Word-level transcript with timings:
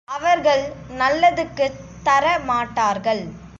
அவர்கள் 0.07 0.63
நல்லதுக்குத் 0.91 1.79
தரமாட்டார்கள். 2.05 3.23